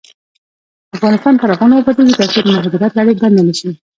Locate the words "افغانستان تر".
0.97-1.49